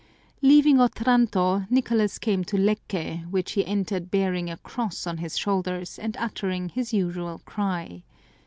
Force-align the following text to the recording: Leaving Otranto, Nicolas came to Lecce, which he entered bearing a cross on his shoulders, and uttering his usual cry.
Leaving 0.41 0.81
Otranto, 0.81 1.67
Nicolas 1.69 2.17
came 2.17 2.43
to 2.45 2.57
Lecce, 2.57 3.23
which 3.29 3.51
he 3.51 3.63
entered 3.67 4.09
bearing 4.09 4.49
a 4.49 4.57
cross 4.57 5.05
on 5.05 5.17
his 5.19 5.37
shoulders, 5.37 5.99
and 5.99 6.17
uttering 6.17 6.69
his 6.69 6.91
usual 6.91 7.39
cry. 7.45 8.01